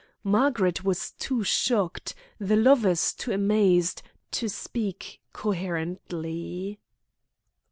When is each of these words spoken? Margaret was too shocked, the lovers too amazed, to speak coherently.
Margaret 0.23 0.83
was 0.83 1.11
too 1.11 1.43
shocked, 1.43 2.15
the 2.39 2.55
lovers 2.55 3.13
too 3.13 3.31
amazed, 3.33 4.01
to 4.31 4.49
speak 4.49 5.21
coherently. 5.31 6.79